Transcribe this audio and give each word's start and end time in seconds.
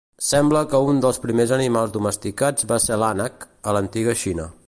Sembla 0.27 0.61
que 0.69 0.79
un 0.93 1.01
dels 1.05 1.19
primers 1.25 1.53
animals 1.57 1.93
domesticats 1.97 2.67
va 2.73 2.81
ser 2.87 2.99
l'ànec, 3.05 3.47
a 3.73 3.77
l'antiga 3.79 4.17
Xina. 4.25 4.51